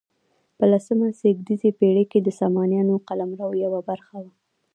په 0.57 0.65
لسمه 0.71 1.07
زېږدیزې 1.19 1.69
پیړۍ 1.79 2.05
کې 2.11 2.19
د 2.21 2.29
سامانیانو 2.39 2.95
قلمرو 3.07 3.49
یوه 3.65 3.79
برخه 3.89 4.15
وه. 4.23 4.31